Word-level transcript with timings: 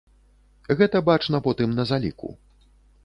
Гэта 0.79 1.01
бачна 1.09 1.43
потым 1.49 1.77
на 1.81 1.89
заліку. 1.91 2.33